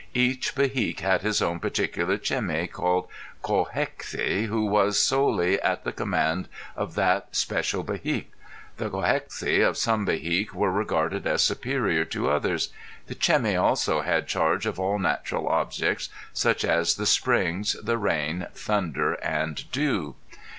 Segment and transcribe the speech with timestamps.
[0.15, 3.07] Each Behique had his own particular Cemi called
[3.43, 8.31] Cochexi who was solely at the command of that special Behique;
[8.77, 12.73] the Cochexi of some Behique, were regarded as superior to others.
[13.05, 18.47] The Cemi also had charge of all natural objects such as the springs, the rain,
[18.55, 20.15] thunder, and dew.